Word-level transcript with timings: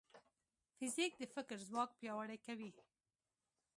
فزیک 0.77 1.13
د 1.17 1.23
فکر 1.35 1.57
ځواک 1.69 1.89
پیاوړی 1.99 2.37
کوي. 2.45 2.71